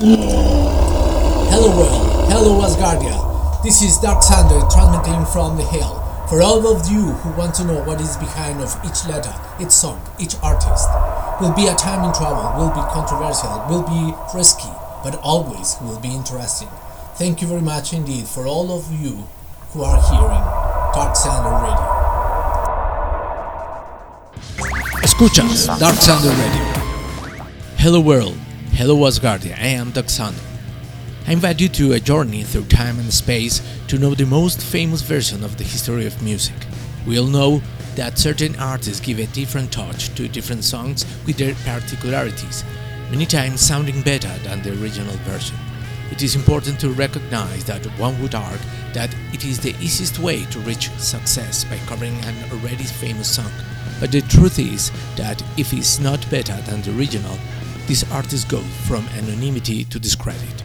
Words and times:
Hello 0.00 1.74
world, 1.76 2.30
hello 2.30 2.62
Asgardia. 2.62 3.18
This 3.64 3.82
is 3.82 3.98
Dark 3.98 4.22
Sander 4.22 4.64
transmitting 4.70 5.26
from 5.26 5.56
the 5.56 5.64
hill. 5.64 5.98
For 6.28 6.40
all 6.40 6.64
of 6.68 6.88
you 6.88 7.02
who 7.18 7.36
want 7.36 7.56
to 7.56 7.64
know 7.64 7.82
what 7.82 8.00
is 8.00 8.16
behind 8.16 8.60
of 8.60 8.70
each 8.86 9.04
letter, 9.08 9.34
each 9.60 9.72
song, 9.72 10.00
each 10.20 10.36
artist, 10.40 10.86
will 11.40 11.52
be 11.52 11.66
a 11.66 11.74
time 11.74 12.04
in 12.06 12.14
trouble, 12.14 12.46
will 12.62 12.70
be 12.70 12.80
controversial, 12.94 13.50
will 13.68 13.82
be 13.82 14.14
risky, 14.38 14.70
but 15.02 15.18
always 15.20 15.74
will 15.82 15.98
be 15.98 16.14
interesting. 16.14 16.68
Thank 17.16 17.42
you 17.42 17.48
very 17.48 17.62
much 17.62 17.92
indeed 17.92 18.28
for 18.28 18.46
all 18.46 18.70
of 18.70 18.92
you 18.92 19.26
who 19.72 19.82
are 19.82 19.98
hearing 20.14 20.44
Dark 20.94 21.16
Sander 21.16 21.58
Radio. 21.58 21.90
Escuchas 25.02 25.66
Dark 25.80 25.96
Sander 25.96 26.30
Radio. 26.30 26.64
Hello 27.78 27.98
world, 28.00 28.38
hello 28.78 28.94
Asgardia, 29.08 29.58
I 29.58 29.74
am 29.74 29.90
Dark 29.90 30.06
I 31.26 31.32
invite 31.32 31.60
you 31.60 31.68
to 31.68 31.94
a 31.94 31.98
journey 31.98 32.44
through 32.44 32.66
time 32.66 33.00
and 33.00 33.12
space 33.12 33.60
to 33.88 33.98
know 33.98 34.14
the 34.14 34.24
most 34.24 34.62
famous 34.62 35.02
version 35.02 35.42
of 35.42 35.56
the 35.56 35.64
history 35.64 36.06
of 36.06 36.22
music. 36.22 36.54
We 37.04 37.18
all 37.18 37.26
know 37.26 37.60
that 37.96 38.20
certain 38.20 38.54
artists 38.54 39.04
give 39.04 39.18
a 39.18 39.26
different 39.26 39.72
touch 39.72 40.14
to 40.14 40.28
different 40.28 40.62
songs 40.62 41.04
with 41.26 41.38
their 41.38 41.56
particularities, 41.64 42.62
many 43.10 43.26
times 43.26 43.62
sounding 43.62 44.00
better 44.02 44.32
than 44.44 44.62
the 44.62 44.80
original 44.80 45.16
version. 45.26 45.56
It 46.12 46.22
is 46.22 46.36
important 46.36 46.78
to 46.78 46.90
recognize 46.90 47.64
that 47.64 47.84
one 47.98 48.22
would 48.22 48.36
argue 48.36 48.64
that 48.92 49.12
it 49.32 49.44
is 49.44 49.58
the 49.58 49.74
easiest 49.80 50.20
way 50.20 50.44
to 50.44 50.60
reach 50.60 50.88
success 51.00 51.64
by 51.64 51.78
covering 51.88 52.14
an 52.26 52.52
already 52.52 52.84
famous 52.84 53.28
song. 53.28 53.50
But 53.98 54.12
the 54.12 54.20
truth 54.20 54.60
is 54.60 54.92
that 55.16 55.42
if 55.58 55.72
it's 55.72 55.98
not 55.98 56.30
better 56.30 56.54
than 56.60 56.82
the 56.82 56.96
original, 56.96 57.36
these 57.88 58.08
artists 58.12 58.44
go 58.44 58.60
from 58.86 59.04
anonymity 59.16 59.82
to 59.84 59.98
discredit. 59.98 60.62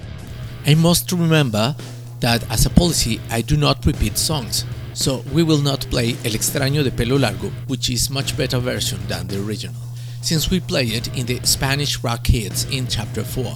I 0.65 0.75
must 0.75 1.11
remember 1.11 1.75
that 2.19 2.49
as 2.51 2.65
a 2.65 2.69
policy 2.69 3.19
I 3.31 3.41
do 3.41 3.57
not 3.57 3.85
repeat 3.85 4.17
songs, 4.17 4.65
so 4.93 5.23
we 5.33 5.41
will 5.41 5.61
not 5.61 5.87
play 5.89 6.09
El 6.25 6.33
extraño 6.33 6.83
de 6.83 6.91
pelo 6.91 7.17
largo, 7.17 7.49
which 7.67 7.89
is 7.89 8.09
much 8.09 8.37
better 8.37 8.59
version 8.59 8.99
than 9.07 9.27
the 9.27 9.41
original, 9.41 9.81
since 10.21 10.49
we 10.49 10.59
play 10.59 10.85
it 10.85 11.07
in 11.17 11.25
the 11.25 11.39
Spanish 11.43 12.03
rock 12.03 12.27
hits 12.27 12.65
in 12.65 12.87
chapter 12.87 13.23
4. 13.23 13.55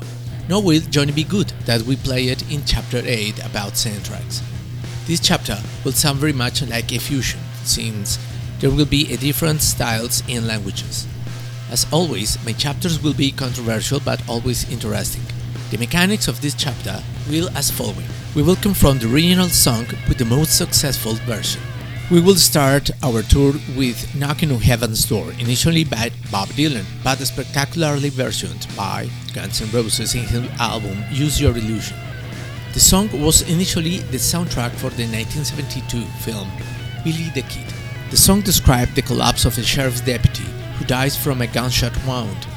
Nor 0.50 0.64
will 0.64 0.82
Johnny 0.90 1.12
Be 1.12 1.26
Good 1.26 1.50
that 1.66 1.82
we 1.82 1.98
play 1.98 2.30
it 2.30 2.50
in 2.50 2.64
chapter 2.66 3.02
8 3.04 3.46
about 3.46 3.74
soundtracks. 3.74 4.42
This 5.06 5.20
chapter 5.20 5.58
will 5.84 5.92
sound 5.92 6.20
very 6.20 6.34
much 6.34 6.62
like 6.68 6.94
a 6.94 7.00
fusion, 7.00 7.42
since 7.64 8.18
there 8.60 8.72
will 8.72 8.86
be 8.86 9.14
a 9.14 9.18
different 9.18 9.62
styles 9.62 10.24
and 10.30 10.48
languages. 10.48 11.06
As 11.70 11.86
always, 11.92 12.44
my 12.46 12.54
chapters 12.54 13.04
will 13.04 13.14
be 13.14 13.32
controversial 13.32 14.00
but 14.00 14.22
always 14.30 14.70
interesting. 14.72 15.24
The 15.70 15.78
mechanics 15.78 16.30
of 16.30 16.40
this 16.40 16.54
chapter 16.54 17.04
will 17.30 17.50
as 17.58 17.70
following. 17.70 18.08
We 18.36 18.42
will 18.42 18.56
confront 18.56 19.02
the 19.02 19.14
original 19.14 19.50
song 19.50 19.86
with 20.08 20.18
the 20.18 20.26
most 20.26 20.58
successful 20.58 21.16
version. 21.26 21.62
We 22.10 22.22
will 22.22 22.36
start 22.36 22.90
our 23.04 23.22
tour 23.22 23.54
with 23.76 24.16
Knocking 24.16 24.54
on 24.54 24.62
Heaven's 24.62 25.04
Door, 25.04 25.34
initially 25.40 25.84
by 25.84 26.12
Bob 26.32 26.48
Dylan, 26.50 26.86
but 27.04 27.20
spectacularly 27.20 28.10
versioned 28.10 28.66
by 28.78 29.10
Guns 29.34 29.62
N' 29.62 29.70
Roses 29.72 30.16
in 30.16 30.22
his 30.22 30.50
album 30.62 31.04
Use 31.12 31.42
Your 31.42 31.52
Illusion. 31.52 31.98
The 32.72 32.80
song 32.80 33.10
was 33.22 33.42
initially 33.50 33.98
the 33.98 34.18
soundtrack 34.18 34.72
for 34.72 34.90
the 34.92 35.04
1972 35.04 36.00
film 36.24 36.50
Billy 37.04 37.30
the 37.36 37.42
Kid. 37.42 37.74
The 38.10 38.16
song 38.16 38.40
described 38.40 38.96
the 38.96 39.02
collapse 39.02 39.44
of 39.44 39.58
a 39.58 39.64
sheriff's 39.64 40.00
deputy 40.00 40.46
who 40.78 40.86
dies 40.86 41.16
from 41.16 41.42
a 41.42 41.48
gunshot 41.48 41.94
wound. 42.06 42.48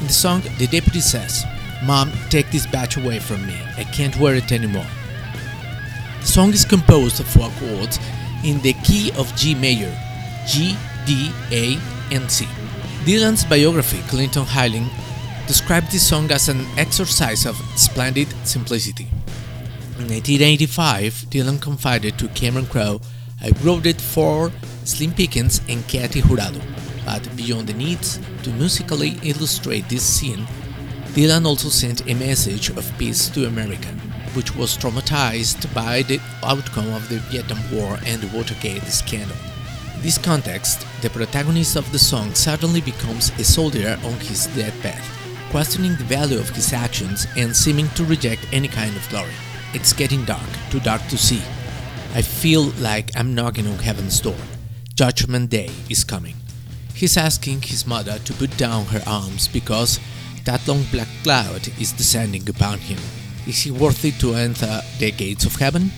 In 0.00 0.06
the 0.06 0.12
song, 0.12 0.42
the 0.58 0.66
deputy 0.66 1.00
says, 1.00 1.44
Mom, 1.84 2.12
take 2.30 2.50
this 2.50 2.66
badge 2.66 2.96
away 2.96 3.18
from 3.18 3.46
me. 3.46 3.58
I 3.76 3.84
can't 3.84 4.16
wear 4.18 4.34
it 4.34 4.52
anymore. 4.52 4.86
The 6.20 6.26
song 6.26 6.50
is 6.50 6.64
composed 6.64 7.20
of 7.20 7.26
four 7.26 7.50
chords 7.58 7.98
in 8.44 8.60
the 8.62 8.74
key 8.84 9.10
of 9.16 9.34
G 9.36 9.54
major 9.54 9.92
G, 10.46 10.76
D, 11.06 11.30
A, 11.50 11.78
and 12.14 12.30
C. 12.30 12.44
Dylan's 13.04 13.44
biography, 13.44 14.00
Clinton 14.08 14.44
Heylin, 14.44 14.88
described 15.46 15.90
this 15.90 16.06
song 16.06 16.30
as 16.30 16.48
an 16.48 16.64
exercise 16.76 17.46
of 17.46 17.56
splendid 17.76 18.28
simplicity. 18.44 19.08
In 19.98 20.08
1985, 20.08 21.26
Dylan 21.30 21.60
confided 21.60 22.18
to 22.18 22.28
Cameron 22.28 22.66
Crowe, 22.66 23.00
I 23.40 23.50
wrote 23.62 23.86
it 23.86 24.00
for 24.00 24.52
Slim 24.84 25.12
Pickens 25.12 25.60
and 25.68 25.86
Katy 25.88 26.22
Jurado, 26.22 26.60
but 27.04 27.28
beyond 27.36 27.68
the 27.68 27.74
needs 27.74 28.20
to 28.42 28.50
musically 28.50 29.18
illustrate 29.22 29.88
this 29.88 30.04
scene, 30.04 30.46
Dylan 31.14 31.44
also 31.44 31.68
sent 31.68 32.08
a 32.08 32.14
message 32.14 32.70
of 32.70 32.90
peace 32.98 33.28
to 33.30 33.46
America, 33.46 33.88
which 34.34 34.54
was 34.56 34.78
traumatized 34.78 35.72
by 35.74 36.02
the 36.02 36.20
outcome 36.42 36.90
of 36.94 37.06
the 37.08 37.18
Vietnam 37.30 37.60
War 37.70 37.98
and 38.06 38.22
the 38.22 38.36
Watergate 38.36 38.82
scandal. 38.84 39.36
In 39.94 40.02
this 40.02 40.16
context, 40.16 40.86
the 41.02 41.10
protagonist 41.10 41.76
of 41.76 41.90
the 41.92 41.98
song 41.98 42.34
suddenly 42.34 42.80
becomes 42.80 43.30
a 43.38 43.44
soldier 43.44 43.98
on 44.04 44.14
his 44.20 44.46
deathbed, 44.56 45.00
questioning 45.50 45.96
the 45.96 46.04
value 46.04 46.38
of 46.38 46.48
his 46.50 46.72
actions 46.72 47.26
and 47.36 47.54
seeming 47.54 47.88
to 47.90 48.04
reject 48.04 48.46
any 48.52 48.68
kind 48.68 48.96
of 48.96 49.08
glory. 49.10 49.34
It's 49.74 49.92
getting 49.92 50.24
dark, 50.24 50.48
too 50.70 50.80
dark 50.80 51.06
to 51.08 51.18
see. 51.18 51.42
I 52.14 52.22
feel 52.22 52.64
like 52.80 53.10
I'm 53.16 53.34
knocking 53.34 53.66
on 53.66 53.78
heaven's 53.78 54.20
door. 54.20 54.36
Judgment 54.94 55.50
Day 55.50 55.70
is 55.88 56.04
coming. 56.04 56.41
He's 56.94 57.16
asking 57.16 57.62
his 57.62 57.86
mother 57.86 58.18
to 58.18 58.32
put 58.34 58.56
down 58.56 58.84
her 58.86 59.02
arms 59.06 59.48
because 59.48 59.98
that 60.44 60.66
long 60.66 60.84
black 60.92 61.08
cloud 61.22 61.68
is 61.80 61.92
descending 61.92 62.48
upon 62.48 62.78
him. 62.78 62.98
Is 63.46 63.62
he 63.62 63.70
worthy 63.70 64.12
to 64.12 64.34
enter 64.34 64.80
the 64.98 65.10
gates 65.10 65.44
of 65.44 65.56
heaven? 65.56 65.90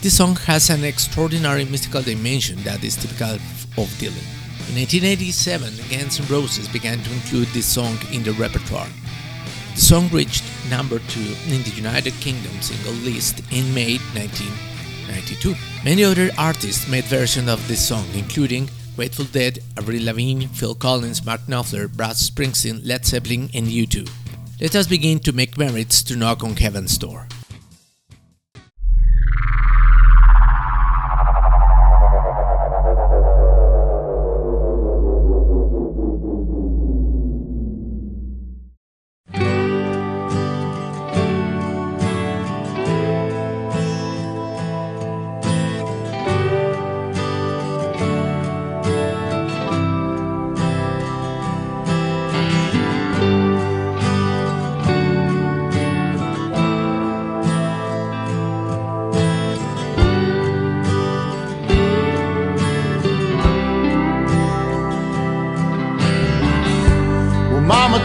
This 0.00 0.16
song 0.16 0.36
has 0.46 0.70
an 0.70 0.84
extraordinary 0.84 1.64
mystical 1.64 2.02
dimension 2.02 2.62
that 2.64 2.84
is 2.84 2.96
typical 2.96 3.34
of 3.34 3.88
Dylan. 3.98 4.26
In 4.68 4.76
1987, 4.76 5.74
Guns 5.90 6.20
N' 6.20 6.26
Roses 6.28 6.68
began 6.68 6.98
to 7.02 7.12
include 7.12 7.48
this 7.48 7.66
song 7.66 7.98
in 8.12 8.22
their 8.22 8.34
repertoire. 8.34 8.88
The 9.74 9.80
song 9.80 10.08
reached 10.10 10.44
number 10.70 10.98
2 10.98 11.20
in 11.48 11.62
the 11.62 11.72
United 11.74 12.12
Kingdom 12.20 12.52
single 12.60 12.92
list 13.04 13.40
in 13.50 13.74
May 13.74 13.98
1992. 14.14 15.54
Many 15.84 16.04
other 16.04 16.30
artists 16.38 16.88
made 16.88 17.04
versions 17.04 17.48
of 17.48 17.66
this 17.66 17.86
song, 17.86 18.06
including 18.14 18.68
Grateful 18.96 19.24
Dead, 19.26 19.58
Avril 19.76 20.04
Lavigne, 20.04 20.46
Phil 20.46 20.74
Collins, 20.74 21.24
Mark 21.24 21.40
Knopfler, 21.42 21.92
Brad 21.92 22.16
Springsteen, 22.16 22.80
Led 22.84 23.04
Zeppelin, 23.04 23.50
and 23.52 23.66
U2. 23.66 24.08
Let 24.60 24.76
us 24.76 24.86
begin 24.86 25.18
to 25.20 25.32
make 25.32 25.58
merits 25.58 26.02
to 26.04 26.16
knock 26.16 26.44
on 26.44 26.54
heaven's 26.54 26.96
door. 26.96 27.26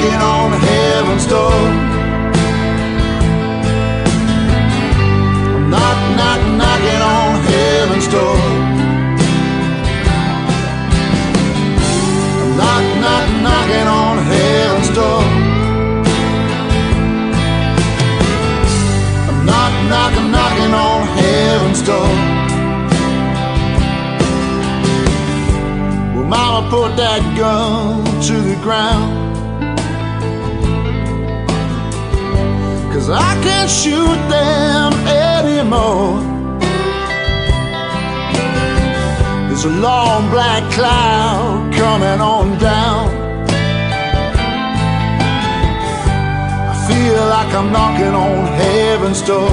knocking 0.00 0.20
on 0.20 0.52
heaven's 0.52 1.26
door. 1.26 1.50
Knock, 5.68 5.98
knock, 6.16 6.40
knocking 6.56 7.02
on 7.02 7.40
heaven's 7.44 8.08
door. 8.08 8.36
Knock, 12.56 12.84
knock, 13.02 13.26
knocking 13.44 13.88
on 13.88 14.18
heaven's 14.32 14.90
door. 14.94 15.22
Knock, 19.44 19.72
knock, 19.90 20.14
knocking 20.30 20.74
on 20.74 21.06
heaven's 21.18 21.82
door. 21.82 22.14
Mama 26.26 26.70
put 26.70 26.96
that 26.96 27.22
gun 27.36 28.04
to 28.22 28.40
the 28.40 28.56
ground. 28.62 29.19
Cause 33.00 33.08
I 33.08 33.32
can't 33.42 33.70
shoot 33.70 34.20
them 34.28 34.92
anymore. 35.08 36.20
There's 39.48 39.64
a 39.64 39.70
long 39.70 40.28
black 40.28 40.70
cloud 40.70 41.72
coming 41.72 42.20
on 42.20 42.58
down. 42.58 43.08
I 46.68 46.76
feel 46.88 47.24
like 47.34 47.50
I'm 47.54 47.72
knocking 47.72 48.14
on 48.26 48.46
heaven's 48.60 49.22
door. 49.22 49.48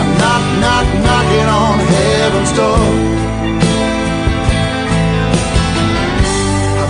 I'm 0.00 0.10
knock, 0.22 0.44
knock, 0.62 0.86
knocking 1.02 1.48
on 1.50 1.78
heaven's 1.90 2.52
door. 2.52 3.21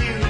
you. 0.00 0.27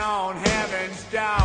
on 0.00 0.36
heaven's 0.36 1.04
door. 1.12 1.39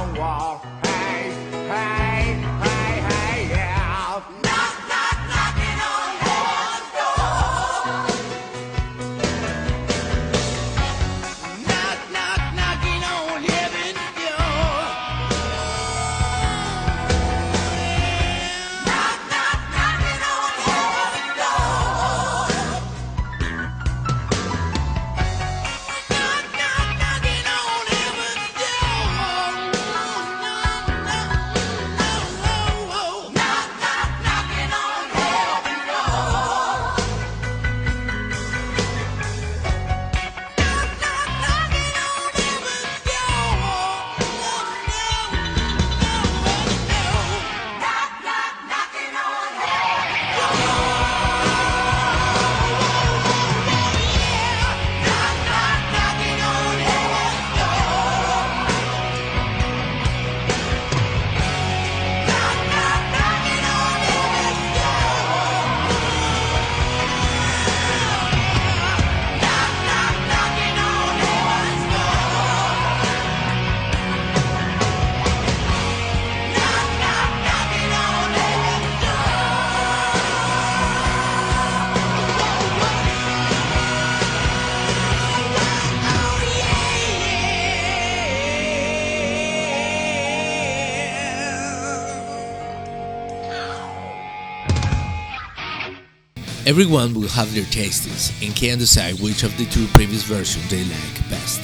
Everyone 96.75 97.13
will 97.13 97.29
have 97.29 97.55
their 97.55 97.63
tastes 97.72 98.34
and 98.44 98.53
can 98.53 98.77
decide 98.77 99.17
which 99.22 99.44
of 99.44 99.58
the 99.58 99.65
two 99.67 99.88
previous 99.94 100.24
versions 100.24 100.70
they 100.70 100.84
like 100.84 101.29
best. 101.29 101.62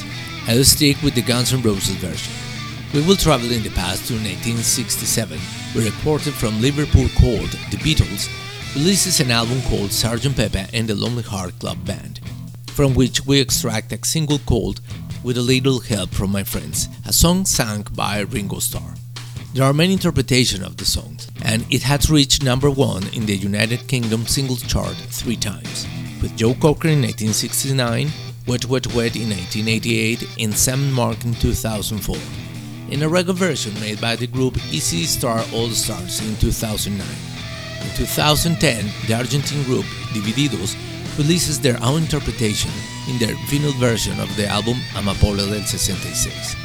I'll 0.48 0.64
stick 0.64 0.96
with 1.04 1.16
the 1.16 1.22
Guns 1.22 1.52
N' 1.52 1.62
Roses 1.62 1.98
version. 1.98 2.32
We 2.94 3.06
will 3.06 3.18
travel 3.18 3.52
in 3.52 3.62
the 3.62 3.72
past 3.72 4.08
to 4.08 4.14
1967, 4.14 5.38
where 5.74 5.90
a 5.90 5.92
quartet 6.02 6.34
from 6.34 6.62
Liverpool 6.62 7.10
called 7.20 7.50
The 7.72 7.84
Beatles 7.84 8.30
releases 8.74 9.20
an 9.20 9.32
album 9.32 9.62
called 9.64 9.90
Sgt. 9.90 10.34
Pepper 10.34 10.66
and 10.72 10.88
the 10.88 10.96
Lonely 10.96 11.24
Heart 11.24 11.60
Club 11.60 11.86
Band, 11.86 12.22
from 12.68 12.94
which 12.94 13.26
we 13.26 13.42
extract 13.42 13.92
a 13.92 14.00
single 14.06 14.40
called 14.40 14.80
With 15.26 15.38
a 15.38 15.42
Little 15.42 15.82
Help 15.82 16.12
from 16.12 16.32
My 16.32 16.46
Friends, 16.46 16.88
a 17.06 17.12
song 17.12 17.46
sung 17.46 17.86
by 17.92 18.22
Ringo 18.22 18.60
Starr. 18.60 19.01
There 19.54 19.66
are 19.66 19.74
many 19.74 19.92
interpretations 19.92 20.64
of 20.66 20.78
the 20.78 20.86
song, 20.86 21.18
and 21.44 21.66
it 21.70 21.84
has 21.84 22.10
reached 22.10 22.42
number 22.42 22.72
one 22.72 23.04
in 23.10 23.26
the 23.26 23.36
United 23.36 23.86
Kingdom 23.86 24.26
singles 24.26 24.62
chart 24.62 24.96
three 25.10 25.36
times, 25.36 25.86
with 26.22 26.38
Joe 26.38 26.54
Cocker 26.54 26.88
in 26.88 27.02
1969, 27.02 28.08
Wet 28.48 28.64
Wet 28.68 28.88
Wet 28.96 29.18
in 29.18 29.28
1988, 29.28 30.24
and 30.40 30.56
Sam 30.56 30.90
Mark 30.94 31.26
in 31.26 31.34
2004, 31.34 32.16
in 32.92 33.04
a 33.04 33.10
reggae 33.10 33.36
version 33.36 33.74
made 33.82 34.00
by 34.00 34.16
the 34.16 34.26
group 34.26 34.56
Easy 34.72 35.04
Star 35.04 35.44
All 35.54 35.68
Stars 35.72 36.26
in 36.26 36.38
2009. 36.38 37.06
In 37.82 37.96
2010, 37.98 38.86
the 39.08 39.16
Argentine 39.16 39.64
group 39.64 39.86
Divididos 40.14 40.78
releases 41.18 41.60
their 41.60 41.78
own 41.84 42.04
interpretation 42.04 42.72
in 43.10 43.20
their 43.20 43.36
vinyl 43.52 43.76
version 43.82 44.18
of 44.22 44.34
the 44.38 44.48
album 44.48 44.78
Amapola 44.96 45.46
del 45.50 45.66
66. 45.66 46.61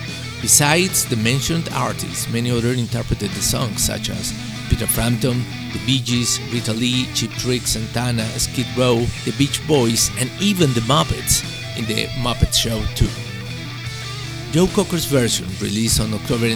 Besides 0.46 1.04
the 1.06 1.16
mentioned 1.16 1.68
artists, 1.72 2.30
many 2.32 2.52
others 2.52 2.78
interpreted 2.78 3.30
the 3.30 3.42
songs, 3.42 3.82
such 3.84 4.10
as 4.10 4.32
Peter 4.70 4.86
Frampton, 4.86 5.42
the 5.72 5.80
Bee 5.84 5.98
Gees, 5.98 6.38
Rita 6.52 6.72
Lee, 6.72 7.06
Cheap 7.14 7.32
Trick, 7.32 7.62
Santana, 7.62 8.24
Skid 8.38 8.68
Row, 8.78 8.98
the 9.24 9.34
Beach 9.36 9.60
Boys, 9.66 10.08
and 10.20 10.30
even 10.40 10.72
the 10.74 10.82
Muppets 10.82 11.42
in 11.76 11.84
the 11.86 12.06
Muppet 12.22 12.54
Show 12.54 12.80
2. 12.94 13.08
Joe 14.52 14.68
Cocker's 14.72 15.06
version, 15.06 15.48
released 15.60 16.00
on 16.00 16.14
October 16.14 16.52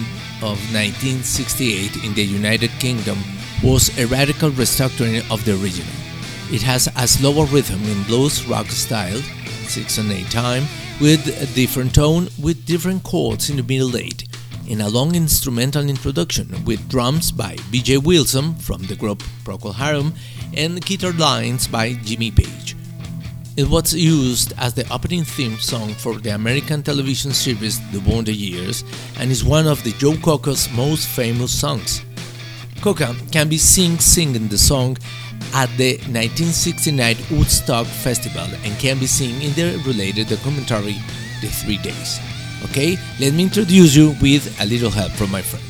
of 0.46 0.62
1968 0.70 2.04
in 2.04 2.14
the 2.14 2.22
United 2.22 2.70
Kingdom, 2.78 3.18
was 3.60 3.90
a 3.98 4.06
radical 4.06 4.50
restructuring 4.50 5.28
of 5.32 5.44
the 5.44 5.54
original. 5.60 5.92
It 6.52 6.62
has 6.62 6.88
a 6.94 7.08
slower 7.08 7.44
rhythm 7.46 7.82
in 7.82 8.04
blues 8.04 8.46
rock 8.46 8.68
style, 8.68 9.20
6 9.66 9.98
and 9.98 10.12
8 10.12 10.30
time, 10.30 10.62
with 11.00 11.26
a 11.40 11.46
different 11.54 11.94
tone 11.94 12.28
with 12.42 12.66
different 12.66 13.02
chords 13.02 13.48
in 13.48 13.56
the 13.56 13.62
middle 13.62 13.96
eight, 13.96 14.28
and 14.68 14.82
a 14.82 14.88
long 14.88 15.14
instrumental 15.14 15.88
introduction 15.88 16.54
with 16.66 16.86
drums 16.90 17.32
by 17.32 17.56
B.J. 17.70 17.98
Wilson 17.98 18.54
from 18.56 18.82
the 18.82 18.94
group 18.94 19.22
Procol 19.42 19.74
Harum 19.74 20.12
and 20.54 20.84
guitar 20.84 21.12
lines 21.12 21.66
by 21.66 21.94
Jimmy 22.04 22.30
Page. 22.30 22.76
It 23.56 23.68
was 23.68 23.94
used 23.94 24.52
as 24.58 24.74
the 24.74 24.86
opening 24.92 25.24
theme 25.24 25.56
song 25.58 25.94
for 25.94 26.14
the 26.16 26.34
American 26.34 26.82
television 26.82 27.32
series 27.32 27.80
The 27.92 28.00
Wonder 28.00 28.32
Years 28.32 28.84
and 29.18 29.30
is 29.30 29.42
one 29.42 29.66
of 29.66 29.82
the 29.82 29.92
Joe 29.92 30.16
Cocker's 30.22 30.70
most 30.72 31.08
famous 31.08 31.50
songs. 31.58 32.04
Cocker 32.82 33.14
can 33.32 33.48
be 33.48 33.58
seen 33.58 33.98
singing 33.98 34.48
the 34.48 34.58
song 34.58 34.98
at 35.54 35.68
the 35.76 35.96
1969 36.10 37.16
Woodstock 37.30 37.86
Festival 37.86 38.46
and 38.64 38.78
can 38.78 38.98
be 38.98 39.06
seen 39.06 39.40
in 39.42 39.52
the 39.54 39.82
related 39.86 40.28
documentary 40.28 40.96
The 41.40 41.48
Three 41.48 41.78
Days. 41.78 42.20
Okay, 42.64 42.98
let 43.18 43.32
me 43.34 43.44
introduce 43.44 43.96
you 43.96 44.14
with 44.20 44.60
a 44.60 44.66
little 44.66 44.90
help 44.90 45.12
from 45.12 45.30
my 45.30 45.42
friends. 45.42 45.69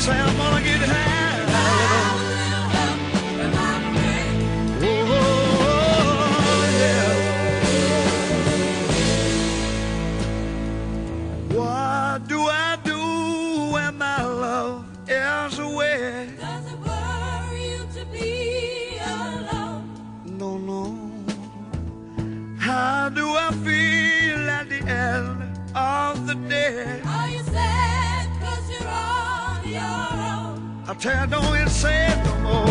say 0.00 0.12
I'm 0.12 0.34
gonna 0.34 0.62
get 0.62 0.80
high. 0.80 1.09
I 31.02 31.24
don't 31.24 31.42
even 31.56 31.68
say 31.70 32.08
it 32.08 32.24
no 32.26 32.34
more. 32.40 32.66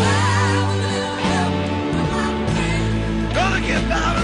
Gonna 3.34 3.60
get 3.66 3.88
by 3.88 4.19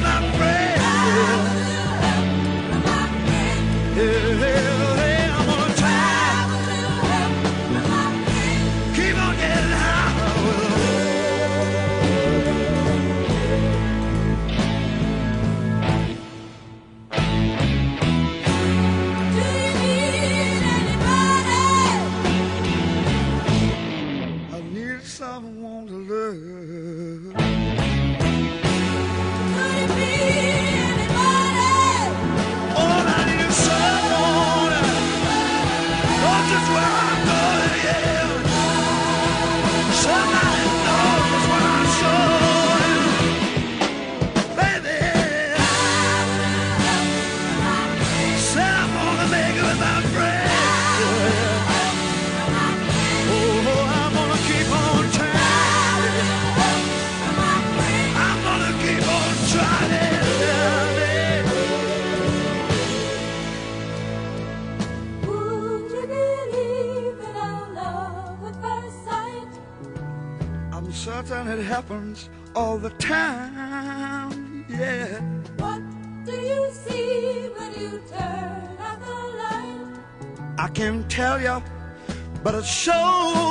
but 82.47 82.55
it 82.55 82.65
sure 82.65 83.46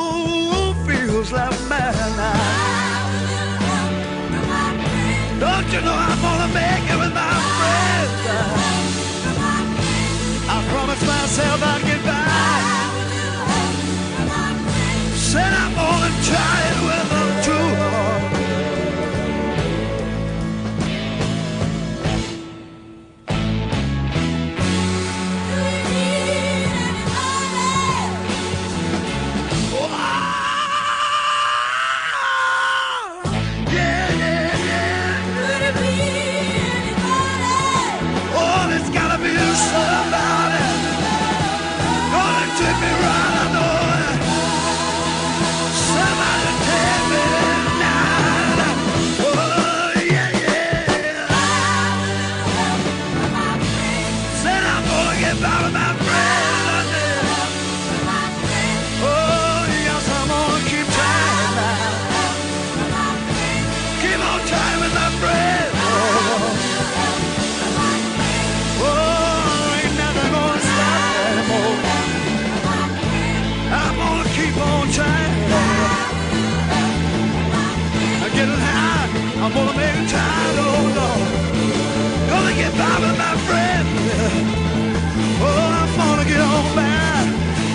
by. 86.75 87.25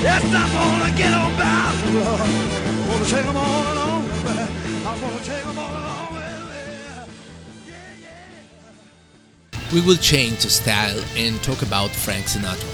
Yes, 0.02 0.22
I'm 0.24 0.50
gonna 0.52 0.96
get 0.96 1.12
on 1.12 1.32
by. 1.36 1.60
Lord. 1.94 2.20
Gonna 2.88 3.04
take 3.04 3.26
'em 3.26 3.36
all 3.36 3.72
along. 3.72 4.02
I'm 4.86 5.00
gonna 5.00 5.24
take 5.24 5.46
'em 5.46 5.58
all 5.58 5.70
along. 5.70 6.00
We 9.72 9.80
will 9.80 9.96
change 9.96 10.42
the 10.42 10.50
style 10.50 11.00
and 11.16 11.40
talk 11.42 11.62
about 11.62 11.90
Frank 11.90 12.26
Sinatra. 12.26 12.68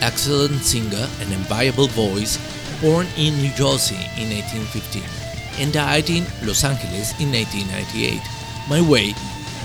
Excellent 0.00 0.62
singer 0.62 1.08
and 1.20 1.32
enviable 1.32 1.88
voice, 1.88 2.38
born 2.82 3.06
in 3.16 3.34
New 3.40 3.52
Jersey 3.56 4.02
in 4.18 4.30
1815 4.30 5.08
and 5.58 5.72
died 5.72 6.10
in 6.10 6.26
Los 6.42 6.64
Angeles 6.64 7.14
in 7.18 7.30
1998. 7.32 8.20
My 8.68 8.80
Way 8.80 9.14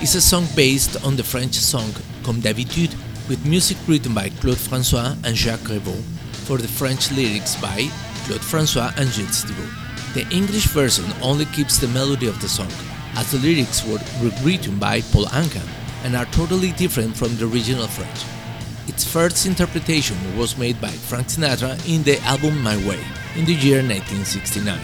is 0.02 0.16
a 0.16 0.22
song 0.22 0.48
based 0.56 0.96
on 1.04 1.16
the 1.16 1.24
French 1.24 1.56
song 1.56 1.94
Comme 2.24 2.42
d'habitude, 2.42 2.96
with 3.30 3.46
music 3.46 3.78
written 3.88 4.14
by 4.14 4.28
Claude 4.42 4.58
François 4.58 5.14
and 5.24 5.38
Jacques 5.38 5.70
Revaux, 5.70 6.02
for 6.48 6.58
the 6.58 6.68
French 6.68 7.12
lyrics 7.12 7.56
by 7.62 7.88
Claude 8.26 8.42
François 8.42 8.92
and 8.98 9.08
Gilles 9.10 9.44
Thibault. 9.46 9.70
The 10.16 10.28
English 10.36 10.66
version 10.74 11.06
only 11.22 11.46
keeps 11.46 11.78
the 11.78 11.88
melody 11.90 12.26
of 12.28 12.42
the 12.42 12.50
song, 12.50 12.72
as 13.16 13.32
the 13.32 13.38
lyrics 13.38 13.86
were 13.86 14.00
rewritten 14.20 14.80
by 14.80 15.02
Paul 15.14 15.26
Anka 15.26 15.62
and 16.04 16.16
are 16.16 16.26
totally 16.26 16.72
different 16.72 17.16
from 17.16 17.36
the 17.38 17.46
original 17.46 17.88
French. 17.88 18.26
Its 18.88 19.06
first 19.06 19.46
interpretation 19.46 20.18
was 20.36 20.58
made 20.58 20.82
by 20.82 20.90
Frank 20.90 21.28
Sinatra 21.28 21.78
in 21.88 22.02
the 22.02 22.20
album 22.24 22.60
My 22.64 22.78
Way 22.88 23.00
in 23.36 23.46
the 23.46 23.54
year 23.54 23.84
1969. 23.84 24.80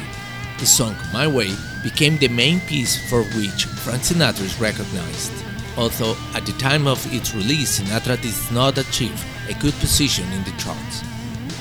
The 0.59 0.65
song 0.67 0.95
My 1.11 1.25
Way 1.25 1.49
became 1.81 2.17
the 2.17 2.27
main 2.27 2.59
piece 2.61 2.95
for 3.09 3.23
which 3.23 3.65
Frank 3.65 4.03
Sinatra 4.03 4.45
is 4.45 4.61
recognized. 4.61 5.33
Although 5.77 6.15
at 6.33 6.45
the 6.45 6.53
time 6.53 6.87
of 6.87 7.05
its 7.13 7.35
release 7.35 7.79
Sinatra 7.79 8.21
did 8.21 8.35
not 8.53 8.77
achieve 8.77 9.23
a 9.49 9.53
good 9.59 9.73
position 9.75 10.31
in 10.31 10.43
the 10.43 10.51
charts. 10.57 11.01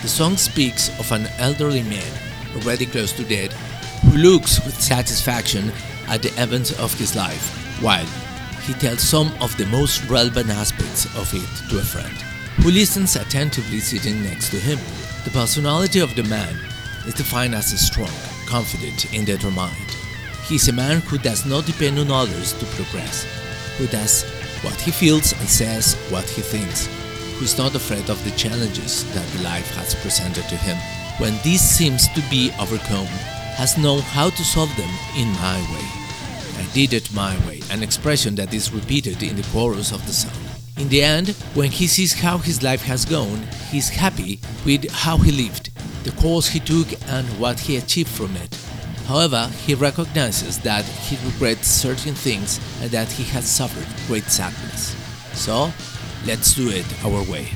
The 0.02 0.08
song 0.08 0.36
speaks 0.36 0.88
of 1.00 1.10
an 1.12 1.26
elderly 1.38 1.82
man 1.82 2.12
already 2.56 2.86
close 2.86 3.12
to 3.12 3.24
death, 3.24 3.52
who 4.02 4.18
looks 4.18 4.64
with 4.64 4.80
satisfaction 4.80 5.72
at 6.08 6.22
the 6.22 6.28
events 6.42 6.78
of 6.78 6.92
his 6.98 7.16
life, 7.16 7.82
while 7.82 8.06
he 8.62 8.74
tells 8.74 9.00
some 9.00 9.32
of 9.40 9.56
the 9.56 9.66
most 9.66 10.08
relevant 10.08 10.50
aspects 10.50 11.06
of 11.16 11.32
it 11.34 11.70
to 11.70 11.78
a 11.78 11.82
friend, 11.82 12.16
who 12.62 12.70
listens 12.70 13.16
attentively 13.16 13.80
sitting 13.80 14.22
next 14.22 14.50
to 14.50 14.58
him. 14.58 14.78
The 15.24 15.30
personality 15.30 16.00
of 16.00 16.14
the 16.14 16.24
man 16.24 16.54
is 17.06 17.14
defined 17.14 17.54
as 17.54 17.78
strong, 17.80 18.12
confident, 18.46 19.12
and 19.12 19.26
determined. 19.26 19.90
He 20.46 20.56
is 20.56 20.68
a 20.68 20.72
man 20.72 21.00
who 21.00 21.18
does 21.18 21.46
not 21.46 21.66
depend 21.66 21.98
on 21.98 22.10
others 22.10 22.52
to 22.54 22.66
progress, 22.66 23.26
who 23.76 23.86
does 23.88 24.24
what 24.62 24.80
he 24.80 24.90
feels 24.90 25.32
and 25.32 25.48
says 25.48 25.94
what 26.10 26.28
he 26.28 26.42
thinks, 26.42 26.86
who 27.36 27.44
is 27.44 27.58
not 27.58 27.74
afraid 27.74 28.08
of 28.08 28.22
the 28.24 28.30
challenges 28.32 29.04
that 29.14 29.42
life 29.42 29.70
has 29.76 29.94
presented 29.96 30.44
to 30.48 30.56
him. 30.56 30.76
When 31.18 31.34
this 31.44 31.60
seems 31.60 32.08
to 32.08 32.20
be 32.30 32.52
overcome, 32.60 33.06
has 33.56 33.78
known 33.78 34.00
how 34.00 34.30
to 34.30 34.44
solve 34.44 34.74
them 34.76 34.90
in 35.16 35.28
my 35.34 35.58
way. 35.72 35.86
I 36.56 36.66
did 36.72 36.92
it 36.92 37.12
my 37.12 37.36
way, 37.46 37.60
an 37.70 37.82
expression 37.82 38.34
that 38.36 38.52
is 38.52 38.72
repeated 38.72 39.22
in 39.22 39.36
the 39.36 39.46
chorus 39.52 39.92
of 39.92 40.04
the 40.06 40.12
song. 40.12 40.32
In 40.76 40.88
the 40.88 41.02
end, 41.02 41.28
when 41.54 41.70
he 41.70 41.86
sees 41.86 42.12
how 42.12 42.38
his 42.38 42.62
life 42.62 42.82
has 42.82 43.04
gone, 43.04 43.46
he 43.70 43.78
is 43.78 43.88
happy 43.88 44.40
with 44.64 44.90
how 44.90 45.18
he 45.18 45.30
lived, 45.30 45.70
the 46.02 46.10
course 46.20 46.48
he 46.48 46.58
took, 46.58 46.88
and 47.08 47.26
what 47.38 47.60
he 47.60 47.76
achieved 47.76 48.10
from 48.10 48.34
it. 48.36 48.63
However, 49.06 49.50
he 49.66 49.74
recognizes 49.74 50.58
that 50.60 50.84
he 50.84 51.16
regrets 51.26 51.68
certain 51.68 52.14
things 52.14 52.58
and 52.80 52.90
that 52.90 53.10
he 53.12 53.24
has 53.24 53.46
suffered 53.46 53.86
great 54.06 54.24
sadness. 54.24 54.96
So, 55.34 55.72
let's 56.26 56.54
do 56.54 56.70
it 56.70 56.86
our 57.04 57.22
way. 57.30 57.50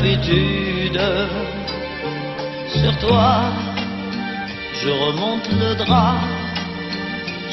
D'habitude. 0.00 1.00
Sur 2.68 2.96
toi, 2.98 3.52
je 4.82 4.88
remonte 4.88 5.48
le 5.52 5.74
drap. 5.74 6.20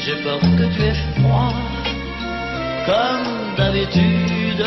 J'ai 0.04 0.16
peur 0.22 0.40
que 0.40 0.64
tu 0.74 0.82
aies 0.82 0.94
froid 1.16 1.52
comme 2.86 3.54
d'habitude. 3.56 4.64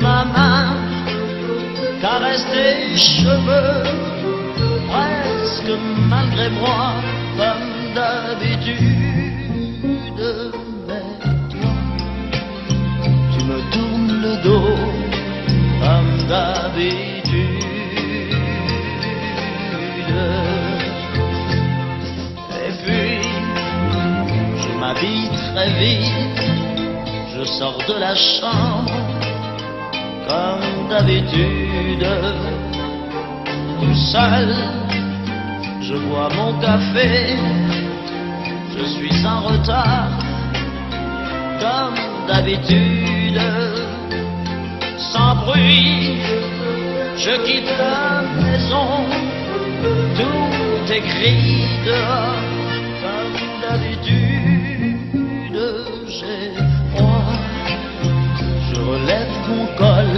Ma 0.00 0.24
main 0.24 0.74
caresse 2.00 2.46
tes 2.52 2.96
cheveux 2.96 3.82
presque 4.90 5.78
malgré 6.08 6.50
moi, 6.50 6.94
comme 7.36 7.94
d'habitude. 7.94 8.80
Mais 10.88 11.08
toi, 11.50 11.74
tu 13.32 13.44
me 13.44 13.58
tournes 13.70 14.14
le 14.22 14.42
dos, 14.42 15.09
comme 15.80 16.26
d'habitude. 16.28 17.64
Et 22.66 22.72
puis, 22.82 23.18
je 24.62 24.78
m'habille 24.78 25.28
très 25.52 25.70
vite, 25.80 26.42
je 27.34 27.44
sors 27.44 27.78
de 27.88 27.94
la 27.98 28.14
chambre, 28.14 28.92
comme 30.28 30.88
d'habitude 30.88 32.06
tout 33.80 33.94
seul. 34.12 34.54
Je 35.80 35.96
bois 35.96 36.28
mon 36.36 36.52
café, 36.60 37.36
je 38.76 38.84
suis 38.84 39.26
en 39.26 39.40
retard, 39.40 40.10
comme 41.60 42.26
d'habitude. 42.28 43.40
Sans 45.12 45.34
bruit, 45.44 46.20
je 47.16 47.32
quitte 47.44 47.72
la 47.78 48.22
maison, 48.40 49.04
tout 50.14 50.92
écrit 50.92 51.66
dehors, 51.84 52.36
comme 53.02 53.38
d'habitude. 53.60 55.00
J'ai 56.06 56.52
froid, 56.94 57.32
je 58.68 58.80
relève 58.80 59.34
mon 59.48 59.66
col, 59.76 60.12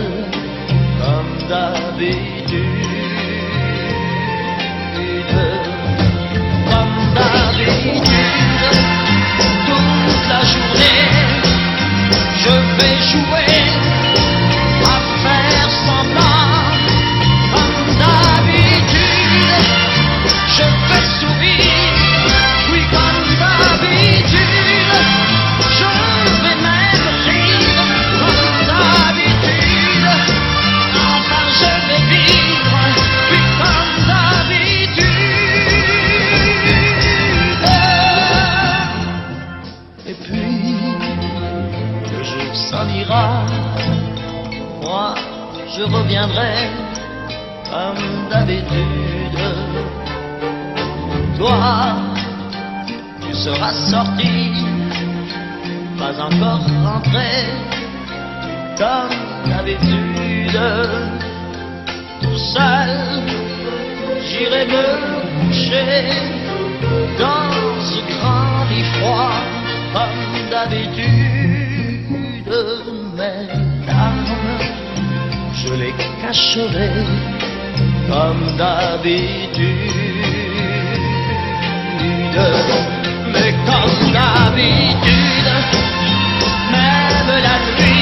comme 1.00 1.34
d'habitude. 1.48 2.82
Comme 6.70 6.98
d'habitude, 7.14 8.12
toute 9.66 10.22
la 10.28 10.42
journée, 10.52 11.02
je 12.44 12.54
vais 12.76 12.96
jouer 13.10 13.61
tu 53.62 53.68
seras 53.68 53.72
sorti, 53.90 54.52
pas 55.98 56.14
encore 56.20 56.66
rentré, 56.84 57.32
comme 58.76 59.18
d'habitude. 59.48 60.60
Tout 62.20 62.38
seul, 62.38 62.90
j'irai 64.26 64.64
me 64.66 64.84
coucher 65.46 66.08
dans 67.18 67.50
ce 67.80 67.98
grand 68.12 68.64
lit 68.70 68.86
froid, 68.94 69.40
comme 69.92 70.34
d'habitude. 70.50 72.02
Mes 73.16 73.46
larmes, 73.86 74.58
je 75.54 75.72
les 75.74 75.94
cacherai 76.20 76.90
comme 78.08 78.44
d'habitude. 78.56 79.92
Mais 83.64 83.70
comme 83.70 84.12
d'habitude, 84.12 85.48
même 86.70 87.42
la 87.42 87.56
nuit, 87.76 88.01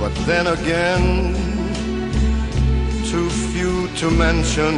but 0.00 0.14
then 0.24 0.46
again, 0.46 1.34
too 3.04 3.28
few 3.52 3.86
to 3.98 4.10
mention. 4.10 4.74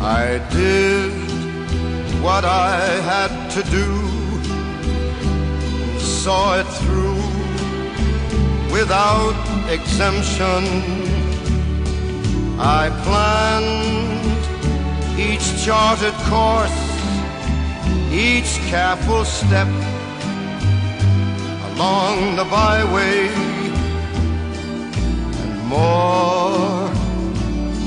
I 0.00 0.38
did 0.52 1.10
what 2.22 2.44
I 2.44 2.78
had 3.10 3.32
to 3.56 3.62
do, 3.78 3.88
saw 5.98 6.60
it 6.60 6.68
through 6.78 7.20
without 8.72 9.36
exemption. 9.68 10.62
I 12.60 12.84
planned 13.04 14.44
each 15.18 15.46
charted 15.64 16.14
course, 16.30 16.78
each 18.12 18.52
careful 18.70 19.24
step 19.24 19.95
along 21.76 22.36
the 22.36 22.44
byway, 22.44 23.28
and 25.42 25.54
more, 25.68 26.88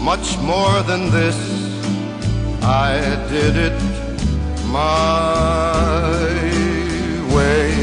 much 0.03 0.37
more 0.51 0.83
than 0.83 1.09
this, 1.09 1.39
I 2.61 2.91
did 3.29 3.55
it 3.57 3.79
my 4.67 6.13
way. 7.33 7.73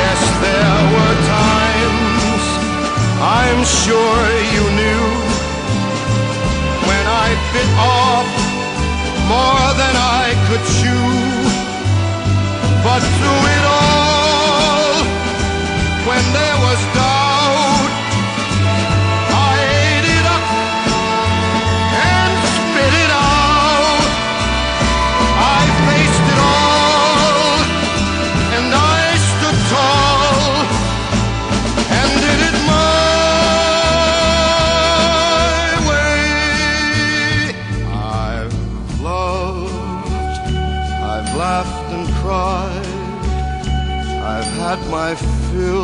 Yes, 0.00 0.20
there 0.44 0.80
were 0.94 1.16
times 1.40 2.44
I'm 3.40 3.60
sure 3.82 4.20
you 4.54 4.64
knew 4.80 5.06
when 6.88 7.04
I 7.24 7.28
bit 7.54 7.70
off 7.96 8.28
more 9.32 9.66
than 9.80 9.94
I 10.20 10.26
could 10.46 10.64
chew. 10.76 11.08
But 12.84 13.00
through 13.16 13.44
it 13.56 13.64
all, 13.64 14.03
when 16.14 16.26
there 16.32 16.58
was 16.66 16.80
doubt, 16.94 17.90
I 19.50 19.54
ate 19.82 20.08
it 20.16 20.26
up 20.36 20.46
and 22.12 22.32
spit 22.54 22.94
it 23.04 23.10
out. 23.10 24.06
I 25.58 25.60
faced 25.86 26.26
it 26.34 26.40
all, 26.54 27.58
and 28.56 28.68
I 28.94 29.02
stood 29.30 29.58
tall 29.74 30.54
and 31.98 32.10
did 32.24 32.40
it 32.50 32.56
my 32.74 32.94
way. 35.90 36.18
I've 38.22 38.56
loved, 39.00 39.74
I've 41.12 41.30
laughed 41.44 41.88
and 41.96 42.06
cried, 42.22 42.88
I've 44.34 44.52
had 44.62 44.80
my 44.90 45.10
fill, 45.50 45.83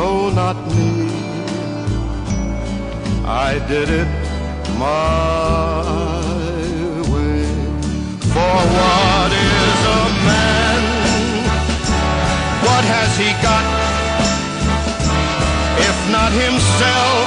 no, 0.00 0.30
not 0.30 0.56
me. 0.74 0.92
I 3.48 3.50
did 3.70 3.88
it 4.02 4.10
my 4.84 5.82
way. 7.12 7.42
For 8.34 8.56
what 8.76 9.30
is 9.56 9.78
a 10.00 10.02
man? 10.28 10.82
What 12.66 12.84
has 12.94 13.10
he 13.22 13.30
got? 13.46 13.66
If 15.88 15.96
not 16.16 16.30
himself, 16.46 17.26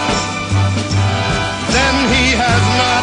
then 1.76 1.96
he 2.14 2.26
has 2.44 2.64
not 2.84 3.03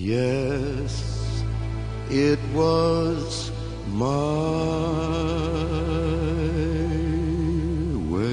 Yes, 0.00 1.42
it 2.08 2.38
was 2.54 3.50
my 3.88 4.06
way. 8.06 8.28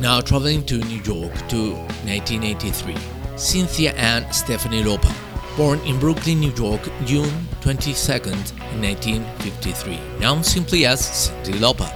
Now 0.00 0.22
traveling 0.22 0.64
to 0.64 0.78
New 0.78 1.02
York 1.02 1.34
to 1.48 1.74
1983. 2.06 2.96
Cynthia 3.36 3.92
Ann 3.92 4.32
Stephanie 4.32 4.82
Lauper, 4.82 5.14
born 5.58 5.78
in 5.80 6.00
Brooklyn, 6.00 6.40
New 6.40 6.54
York, 6.54 6.80
June 7.04 7.30
22nd, 7.60 8.57
1953, 8.80 10.00
known 10.20 10.42
simply 10.42 10.86
as 10.86 11.00
Cyndi 11.00 11.58
Lauper, 11.58 11.90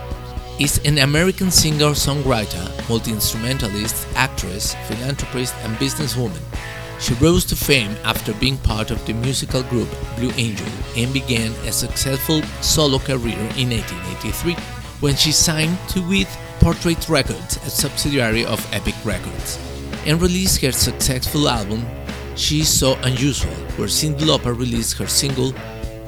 is 0.61 0.81
an 0.85 0.99
American 0.99 1.51
singer-songwriter, 1.51 2.89
multi-instrumentalist, 2.89 4.07
actress, 4.15 4.75
philanthropist, 4.87 5.55
and 5.63 5.77
businesswoman. 5.77 6.43
She 7.01 7.15
rose 7.15 7.45
to 7.47 7.57
fame 7.57 7.97
after 8.05 8.33
being 8.35 8.59
part 8.59 8.91
of 8.91 9.05
the 9.07 9.13
musical 9.15 9.63
group 9.65 9.89
Blue 10.17 10.31
Angel 10.37 10.69
and 10.97 11.13
began 11.13 11.51
a 11.67 11.73
successful 11.73 12.43
solo 12.61 12.99
career 12.99 13.39
in 13.57 13.71
1983 13.71 14.55
when 15.01 15.17
she 15.17 15.33
signed 15.33 15.77
to 15.89 16.01
with 16.09 16.29
Portrait 16.61 17.09
Records, 17.09 17.57
a 17.67 17.71
subsidiary 17.71 18.45
of 18.45 18.65
Epic 18.73 18.95
Records. 19.05 19.59
and 20.07 20.21
released 20.21 20.61
her 20.63 20.73
successful 20.73 21.49
album 21.49 21.85
She's 22.35 22.69
So 22.69 22.95
Unusual, 23.03 23.53
where 23.77 23.89
Cyndi 23.89 24.21
Lauper 24.21 24.57
released 24.57 24.97
her 24.99 25.07
single 25.07 25.53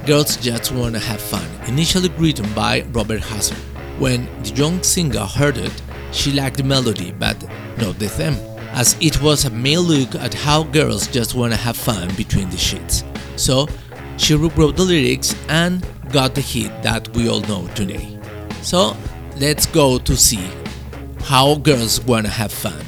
Girls 0.05 0.37
Just 0.37 0.71
Wanna 0.71 0.99
Have 0.99 1.19
Fun, 1.19 1.49
initially 1.67 2.09
written 2.19 2.47
by 2.53 2.83
Robert 2.91 3.21
Hazard. 3.21 3.57
When 3.97 4.27
the 4.43 4.51
young 4.51 4.83
singer 4.83 5.25
heard 5.25 5.57
it, 5.57 5.81
she 6.11 6.31
liked 6.31 6.57
the 6.57 6.63
melody 6.63 7.11
but 7.11 7.41
not 7.79 7.97
the 7.97 8.07
theme, 8.07 8.37
as 8.73 8.95
it 9.01 9.19
was 9.19 9.45
a 9.45 9.49
male 9.49 9.81
look 9.81 10.13
at 10.13 10.31
how 10.31 10.61
girls 10.61 11.07
just 11.07 11.33
wanna 11.33 11.55
have 11.55 11.75
fun 11.75 12.13
between 12.13 12.51
the 12.51 12.57
sheets. 12.57 13.03
So 13.35 13.67
she 14.17 14.35
rewrote 14.35 14.77
the 14.77 14.83
lyrics 14.83 15.33
and 15.49 15.83
got 16.11 16.35
the 16.35 16.41
hit 16.41 16.83
that 16.83 17.09
we 17.15 17.27
all 17.27 17.41
know 17.41 17.67
today. 17.69 18.19
So 18.61 18.95
let's 19.37 19.65
go 19.65 19.97
to 19.97 20.15
see 20.15 20.47
how 21.21 21.55
girls 21.55 21.99
wanna 22.01 22.29
have 22.29 22.51
fun. 22.51 22.85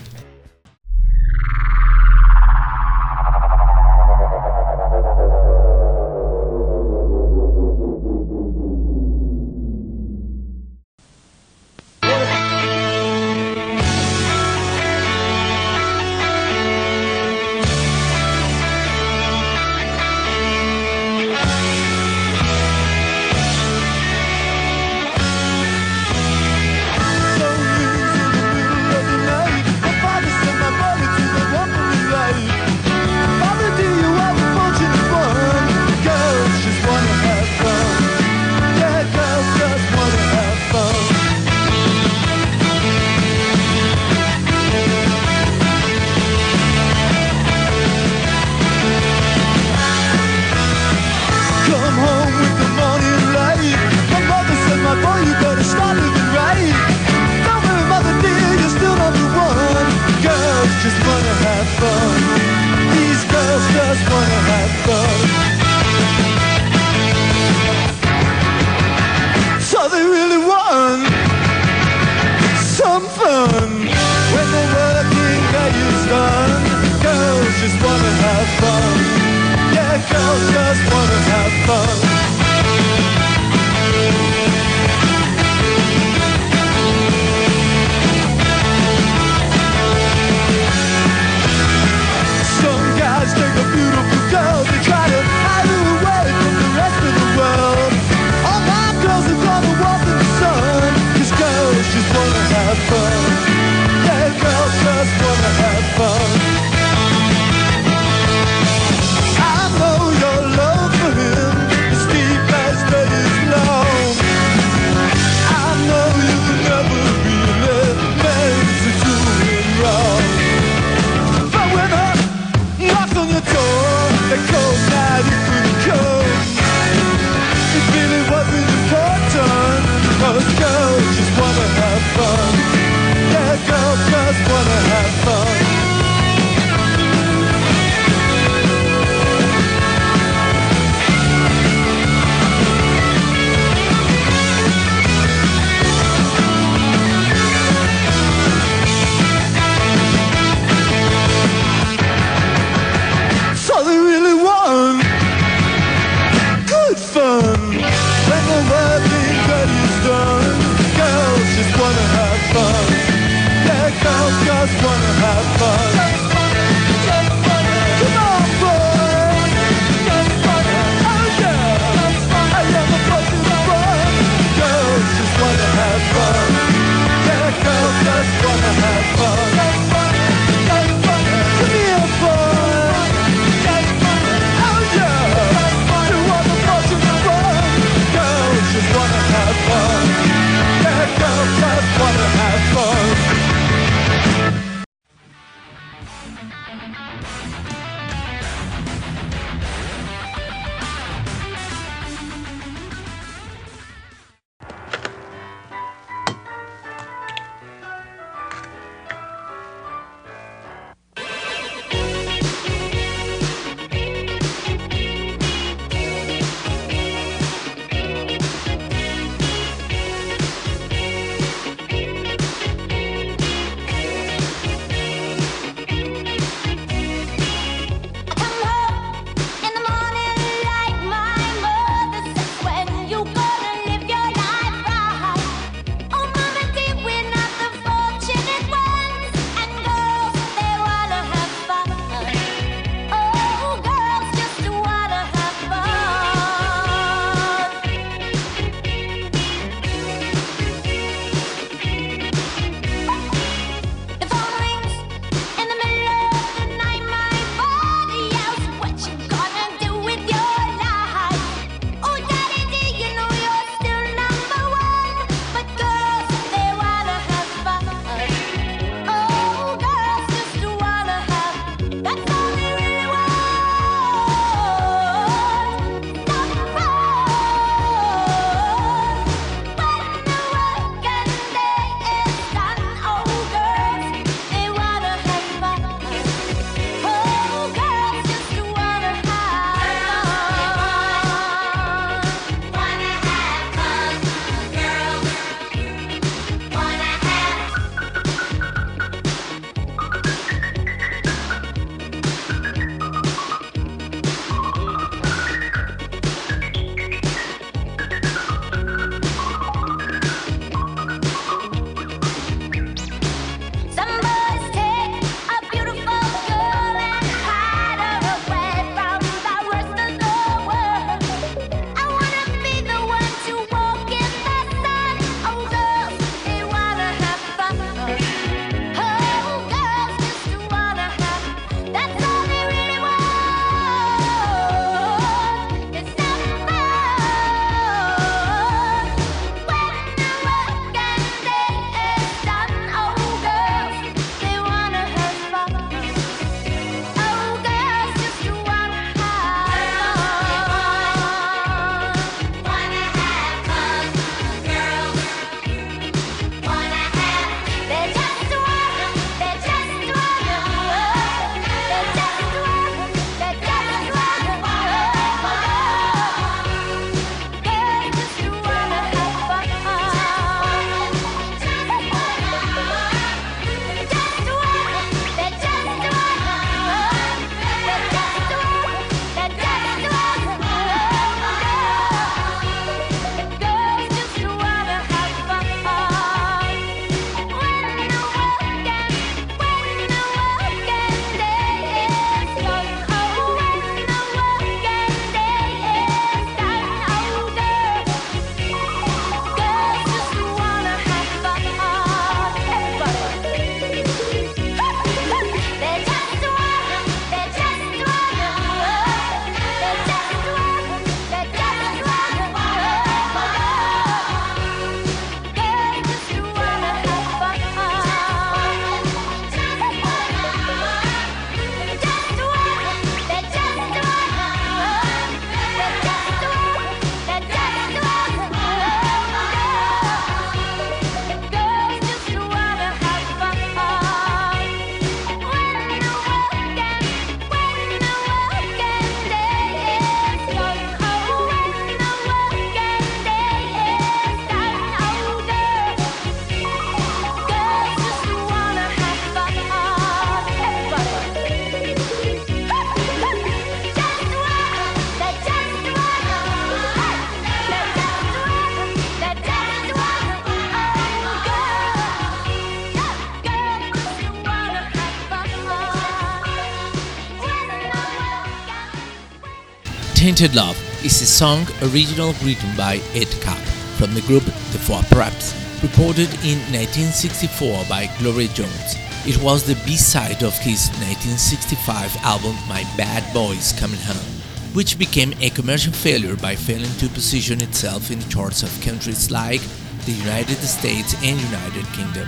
Untainted 470.27 470.55
Love 470.57 471.05
is 471.05 471.21
a 471.21 471.25
song 471.25 471.65
original 471.83 472.33
written 472.43 472.75
by 472.75 472.99
Ed 473.15 473.31
Cobb 473.39 473.63
from 473.95 474.13
the 474.13 474.19
group 474.23 474.43
The 474.43 474.77
Four 474.77 474.99
Preps, 475.03 475.55
recorded 475.81 476.27
in 476.43 476.59
1964 476.75 477.85
by 477.87 478.09
Gloria 478.19 478.49
Jones. 478.49 478.97
It 479.25 479.41
was 479.41 479.63
the 479.63 479.81
B-side 479.85 480.43
of 480.43 480.53
his 480.59 480.89
1965 480.99 482.13
album 482.25 482.57
My 482.67 482.83
Bad 482.97 483.23
Boys 483.33 483.71
Coming 483.79 484.01
Home, 484.01 484.41
which 484.73 484.99
became 484.99 485.33
a 485.39 485.49
commercial 485.51 485.93
failure 485.93 486.35
by 486.35 486.57
failing 486.57 486.91
to 486.97 487.07
position 487.07 487.61
itself 487.61 488.11
in 488.11 488.19
the 488.19 488.27
charts 488.27 488.63
of 488.63 488.81
countries 488.81 489.31
like 489.31 489.61
the 490.03 490.11
United 490.11 490.57
States 490.57 491.15
and 491.23 491.39
United 491.39 491.85
Kingdom. 491.93 492.27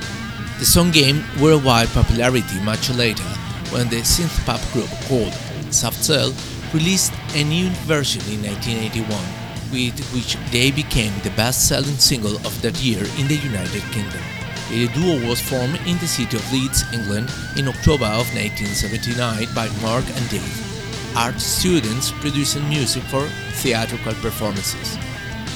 The 0.60 0.66
song 0.66 0.92
gained 0.92 1.26
worldwide 1.42 1.90
popularity 1.90 2.62
much 2.64 2.90
later 2.92 3.28
when 3.76 3.90
the 3.90 3.98
synth 4.04 4.40
pop 4.46 4.62
group 4.72 4.90
called 5.10 5.34
Soft 5.74 6.02
Cell 6.02 6.32
released 6.74 7.14
a 7.36 7.44
new 7.44 7.70
version 7.86 8.22
in 8.32 8.44
1981, 8.44 9.18
with 9.72 9.98
which 10.14 10.38
they 10.52 10.72
became 10.72 11.14
the 11.22 11.32
best-selling 11.32 11.98
single 11.98 12.36
of 12.38 12.62
that 12.62 12.78
year 12.84 13.04
in 13.18 13.28
the 13.28 13.38
United 13.38 13.84
Kingdom. 13.92 14.22
The 14.70 14.88
duo 14.90 15.28
was 15.28 15.42
formed 15.42 15.80
in 15.88 15.98
the 15.98 16.08
city 16.08 16.38
of 16.38 16.54
Leeds, 16.54 16.84
England, 16.94 17.32
in 17.58 17.68
October 17.68 18.06
of 18.06 18.30
1979 18.38 19.48
by 19.56 19.68
Mark 19.82 20.06
and 20.06 20.30
Dave, 20.30 21.18
art 21.18 21.40
students 21.42 22.12
producing 22.22 22.68
music 22.70 23.04
for 23.04 23.26
theatrical 23.62 24.14
performances. 24.22 24.98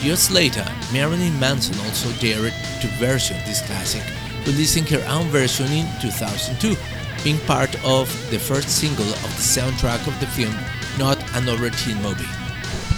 Years 0.01 0.31
later, 0.31 0.65
Marilyn 0.91 1.39
Manson 1.39 1.79
also 1.85 2.11
dared 2.19 2.53
to 2.81 2.87
version 2.97 3.37
this 3.45 3.61
classic, 3.61 4.03
releasing 4.45 4.85
her 4.87 5.05
own 5.07 5.27
version 5.27 5.71
in 5.71 5.85
2002 6.01 6.75
being 7.23 7.39
part 7.39 7.73
of 7.85 8.07
the 8.29 8.37
first 8.37 8.69
single 8.69 9.05
of 9.05 9.31
the 9.37 9.41
soundtrack 9.41 10.05
of 10.07 10.19
the 10.19 10.27
film 10.27 10.55
Not 10.97 11.17
Another 11.35 11.69
Teen 11.69 12.01
Movie. 12.01 12.27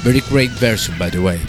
Very 0.02 0.22
great 0.22 0.52
version, 0.52 0.98
by 0.98 1.10
the 1.10 1.22
way. 1.22 1.40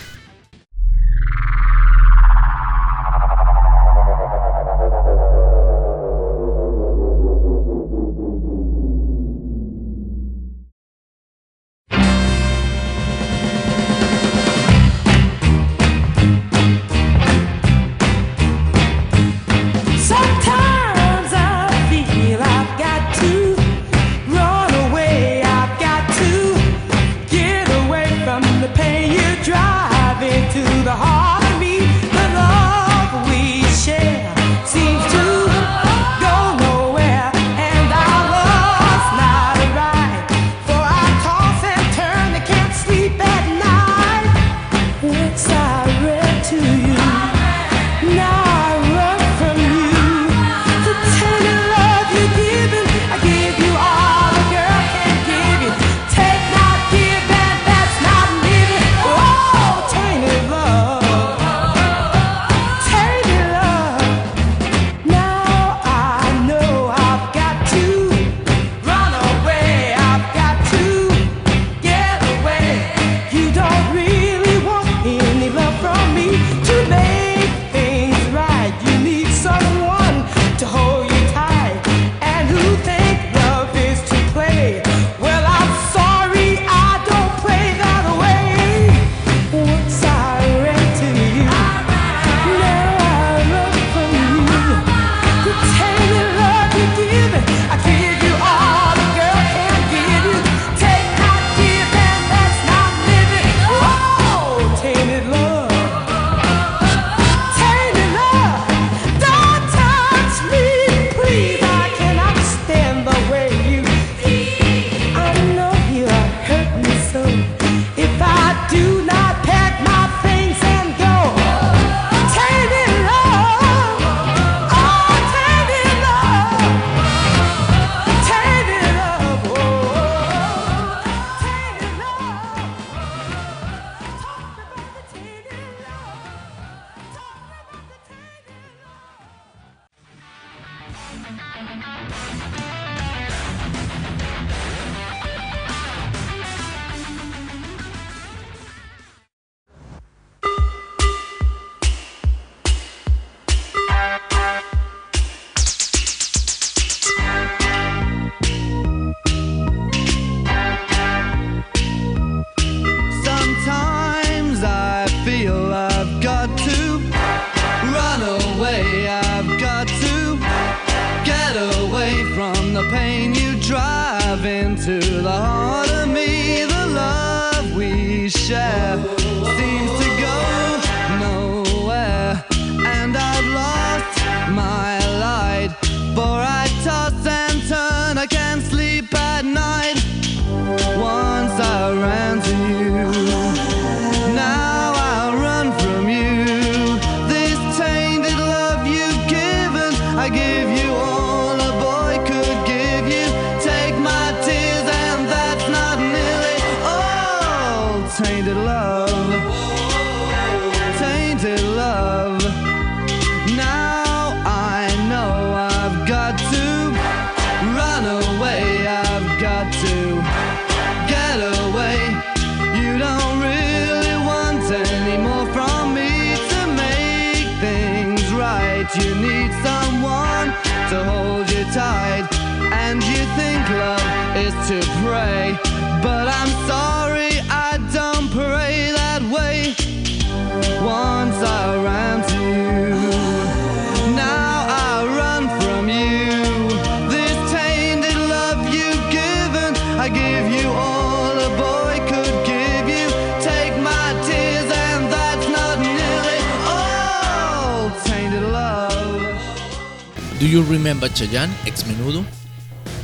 Do 260.47 260.53
you 260.53 260.63
remember 260.63 261.09
Chayanne, 261.09 261.51
ex 261.67 261.83
menudo? 261.83 262.25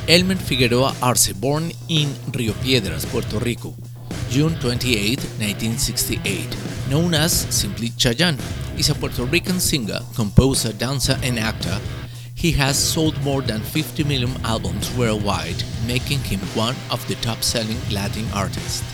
Elmer 0.07 0.37
Figueroa 0.37 0.95
Arce, 1.03 1.33
born 1.33 1.73
in 1.89 2.15
Rio 2.33 2.53
Piedras, 2.63 3.05
Puerto 3.05 3.41
Rico, 3.41 3.75
June 4.31 4.55
28, 4.61 5.19
1968, 5.41 6.57
known 6.89 7.15
as 7.15 7.33
simply 7.33 7.89
Chayanne, 7.99 8.39
is 8.79 8.91
a 8.91 8.95
Puerto 8.95 9.25
Rican 9.25 9.59
singer, 9.59 9.99
composer, 10.15 10.73
dancer, 10.73 11.19
and 11.25 11.37
actor. 11.37 11.81
He 12.37 12.53
has 12.53 12.79
sold 12.79 13.21
more 13.25 13.43
than 13.43 13.61
50 13.61 14.05
million 14.05 14.31
albums 14.45 14.97
worldwide, 14.97 15.65
making 15.85 16.21
him 16.21 16.39
one 16.55 16.77
of 16.93 17.05
the 17.09 17.17
top 17.17 17.43
selling 17.43 17.81
Latin 17.91 18.27
artists. 18.33 18.85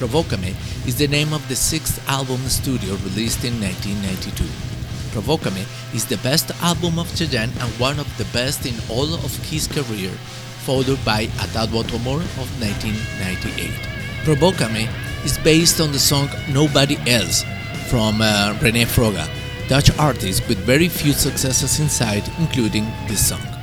Provócame 0.00 0.54
is 0.88 0.96
the 0.96 1.08
name 1.08 1.34
of 1.34 1.46
the 1.50 1.56
sixth 1.56 2.00
album 2.08 2.40
studio 2.48 2.94
released 3.04 3.44
in 3.44 3.60
1992. 3.60 4.73
Provócame 5.14 5.64
is 5.94 6.04
the 6.04 6.16
best 6.18 6.50
album 6.60 6.98
of 6.98 7.06
Chayanne 7.14 7.52
and 7.62 7.70
one 7.78 8.00
of 8.00 8.18
the 8.18 8.24
best 8.32 8.66
in 8.66 8.74
all 8.90 9.14
of 9.14 9.32
his 9.48 9.68
career, 9.68 10.10
followed 10.66 10.98
by 11.04 11.26
Atado 11.38 11.80
a 11.80 11.84
tu 11.86 11.94
of 11.94 12.48
1998. 12.58 13.70
Provócame 14.26 14.88
is 15.24 15.38
based 15.38 15.80
on 15.80 15.92
the 15.92 16.00
song 16.00 16.28
Nobody 16.50 16.98
Else 17.06 17.44
from 17.86 18.20
uh, 18.20 18.58
René 18.58 18.86
Froger, 18.86 19.28
Dutch 19.68 19.96
artist 20.00 20.48
with 20.48 20.58
very 20.58 20.88
few 20.88 21.12
successes 21.12 21.78
inside, 21.78 22.24
including 22.40 22.84
this 23.06 23.28
song. 23.28 23.53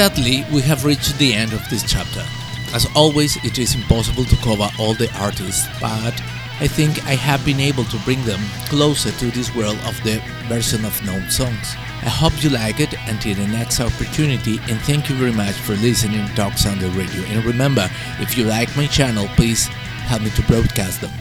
Sadly, 0.00 0.46
we 0.50 0.62
have 0.62 0.86
reached 0.86 1.18
the 1.18 1.34
end 1.34 1.52
of 1.52 1.60
this 1.68 1.82
chapter. 1.82 2.24
As 2.72 2.86
always, 2.96 3.36
it 3.44 3.58
is 3.58 3.74
impossible 3.74 4.24
to 4.24 4.36
cover 4.36 4.66
all 4.78 4.94
the 4.94 5.14
artists, 5.20 5.68
but 5.78 6.14
I 6.58 6.68
think 6.68 7.04
I 7.04 7.14
have 7.16 7.44
been 7.44 7.60
able 7.60 7.84
to 7.84 7.98
bring 7.98 8.24
them 8.24 8.40
closer 8.70 9.10
to 9.10 9.30
this 9.30 9.54
world 9.54 9.76
of 9.84 10.02
the 10.02 10.22
version 10.48 10.86
of 10.86 11.04
known 11.04 11.28
songs. 11.28 11.74
I 12.00 12.08
hope 12.08 12.42
you 12.42 12.48
like 12.48 12.80
it 12.80 12.94
until 13.08 13.34
the 13.34 13.48
next 13.48 13.78
opportunity 13.78 14.56
and 14.70 14.80
thank 14.88 15.10
you 15.10 15.16
very 15.16 15.32
much 15.32 15.56
for 15.56 15.74
listening 15.74 16.26
to 16.26 16.34
Talk 16.34 16.56
Sound 16.56 16.80
Radio. 16.80 17.22
And 17.24 17.44
remember, 17.44 17.86
if 18.20 18.38
you 18.38 18.44
like 18.44 18.74
my 18.78 18.86
channel, 18.86 19.28
please 19.36 19.66
help 20.08 20.22
me 20.22 20.30
to 20.30 20.42
broadcast 20.44 21.02
them. 21.02 21.12